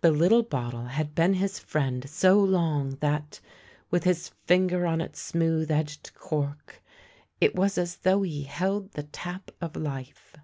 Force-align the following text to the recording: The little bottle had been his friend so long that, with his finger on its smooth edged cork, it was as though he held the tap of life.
The 0.00 0.10
little 0.10 0.42
bottle 0.42 0.86
had 0.86 1.14
been 1.14 1.34
his 1.34 1.58
friend 1.58 2.08
so 2.08 2.40
long 2.40 2.96
that, 3.00 3.40
with 3.90 4.04
his 4.04 4.30
finger 4.46 4.86
on 4.86 5.02
its 5.02 5.20
smooth 5.20 5.70
edged 5.70 6.14
cork, 6.14 6.82
it 7.42 7.54
was 7.54 7.76
as 7.76 7.96
though 7.96 8.22
he 8.22 8.44
held 8.44 8.92
the 8.92 9.02
tap 9.02 9.50
of 9.60 9.76
life. 9.76 10.34